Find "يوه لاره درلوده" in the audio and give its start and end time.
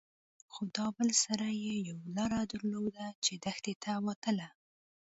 1.89-3.07